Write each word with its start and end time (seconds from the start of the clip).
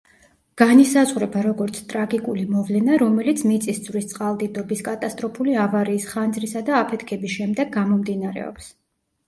განისაზღვრება 0.59 1.43
როგორც 1.47 1.77
ტრაგიკული 1.91 2.45
მოვლენა, 2.53 2.95
რომელიც 3.03 3.45
მიწისძვრის, 3.51 4.09
წყალდიდობის, 4.15 4.83
კატასტროფული 4.89 5.55
ავარიის, 5.67 6.11
ხანძრისა 6.17 6.67
და 6.73 6.77
აფეთქების 6.83 7.39
შემდეგ 7.39 7.73
გამომდინარეობს. 7.81 8.75